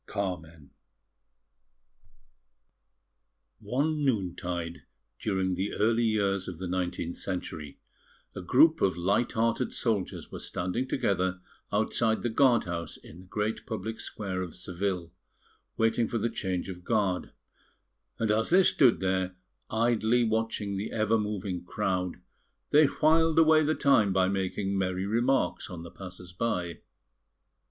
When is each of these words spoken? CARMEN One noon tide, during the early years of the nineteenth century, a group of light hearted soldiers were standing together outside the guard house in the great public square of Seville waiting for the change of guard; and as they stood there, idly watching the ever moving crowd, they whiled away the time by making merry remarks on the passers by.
CARMEN 0.07 0.71
One 3.59 4.03
noon 4.03 4.35
tide, 4.35 4.81
during 5.19 5.53
the 5.53 5.73
early 5.75 6.05
years 6.05 6.47
of 6.47 6.57
the 6.57 6.67
nineteenth 6.67 7.17
century, 7.17 7.77
a 8.35 8.41
group 8.41 8.81
of 8.81 8.97
light 8.97 9.33
hearted 9.33 9.75
soldiers 9.75 10.31
were 10.31 10.39
standing 10.39 10.87
together 10.87 11.39
outside 11.71 12.23
the 12.23 12.31
guard 12.31 12.63
house 12.63 12.97
in 12.97 13.19
the 13.19 13.25
great 13.27 13.67
public 13.67 13.99
square 13.99 14.41
of 14.41 14.55
Seville 14.55 15.11
waiting 15.77 16.07
for 16.07 16.17
the 16.17 16.31
change 16.31 16.67
of 16.67 16.83
guard; 16.83 17.31
and 18.17 18.31
as 18.31 18.49
they 18.49 18.63
stood 18.63 19.01
there, 19.01 19.35
idly 19.69 20.23
watching 20.23 20.77
the 20.77 20.91
ever 20.91 21.19
moving 21.19 21.63
crowd, 21.63 22.15
they 22.71 22.85
whiled 22.87 23.37
away 23.37 23.63
the 23.63 23.75
time 23.75 24.11
by 24.11 24.27
making 24.27 24.75
merry 24.75 25.05
remarks 25.05 25.69
on 25.69 25.83
the 25.83 25.91
passers 25.91 26.33
by. 26.33 26.79